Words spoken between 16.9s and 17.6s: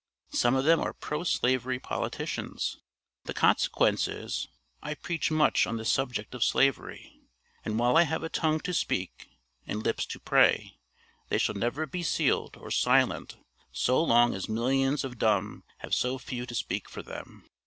them.